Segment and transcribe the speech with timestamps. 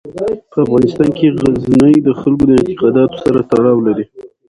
[0.51, 4.05] په افغانستان کې غزني د خلکو د اعتقاداتو سره تړاو لري.